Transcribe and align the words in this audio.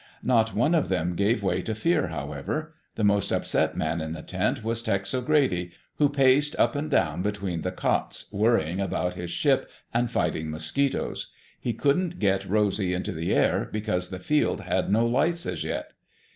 Not 0.23 0.55
one 0.55 0.73
of 0.73 0.89
them 0.89 1.13
gave 1.15 1.43
way 1.43 1.61
to 1.61 1.75
fear, 1.75 2.07
however. 2.07 2.73
The 2.95 3.03
most 3.03 3.31
upset 3.31 3.77
man 3.77 4.01
in 4.01 4.13
the 4.13 4.23
tent 4.23 4.63
was 4.63 4.81
Tex 4.81 5.13
O'Grady, 5.13 5.73
who 5.97 6.09
paced 6.09 6.55
up 6.55 6.75
and 6.75 6.89
down 6.89 7.21
between 7.21 7.61
the 7.61 7.71
cots, 7.71 8.27
worrying 8.31 8.79
about 8.81 9.13
his 9.13 9.29
ship 9.29 9.69
and 9.93 10.09
fighting 10.09 10.49
mosquitoes. 10.49 11.29
He 11.59 11.73
couldn't 11.73 12.17
get 12.17 12.49
Rosy 12.49 12.95
into 12.95 13.11
the 13.11 13.31
air, 13.31 13.69
because 13.71 14.09
the 14.09 14.17
field 14.17 14.61
had 14.61 14.89
no 14.91 15.05
lights 15.05 15.45
as 15.45 15.63
yet. 15.63 15.91